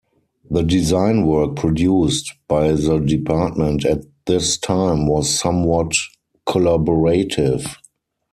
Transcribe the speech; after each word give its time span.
The 0.49 0.63
design 0.63 1.27
work 1.27 1.57
produced 1.57 2.33
by 2.47 2.71
the 2.71 2.97
department 2.97 3.85
at 3.85 4.01
this 4.25 4.57
time 4.57 5.05
was 5.05 5.29
somewhat 5.29 5.93
collaborative. 6.47 7.75